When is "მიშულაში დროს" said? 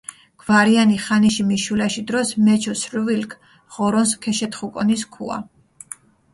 1.49-2.33